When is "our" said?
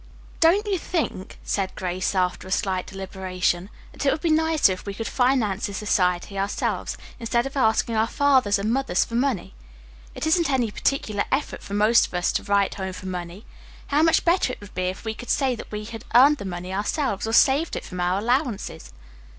7.95-8.07, 17.99-18.17